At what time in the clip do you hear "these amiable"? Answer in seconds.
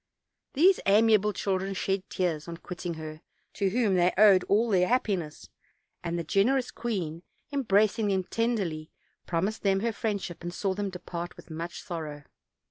0.53-1.31